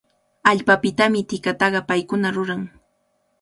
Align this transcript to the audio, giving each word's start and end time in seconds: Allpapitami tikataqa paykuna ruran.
Allpapitami 0.51 1.21
tikataqa 1.33 1.81
paykuna 1.91 2.29
ruran. 2.35 2.61